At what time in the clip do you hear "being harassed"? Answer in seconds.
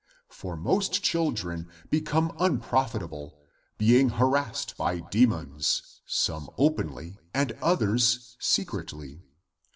3.77-4.75